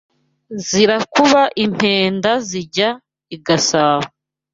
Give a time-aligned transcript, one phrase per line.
[0.65, 2.89] Zirakuba impenda zijya
[3.35, 4.07] i Gasabo